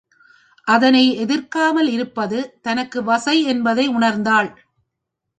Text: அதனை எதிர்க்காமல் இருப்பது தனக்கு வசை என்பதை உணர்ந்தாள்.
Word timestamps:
அதனை 0.67 1.17
எதிர்க்காமல் 1.17 1.89
இருப்பது 1.89 2.39
தனக்கு 2.61 3.03
வசை 3.03 3.43
என்பதை 3.43 3.85
உணர்ந்தாள். 3.89 4.49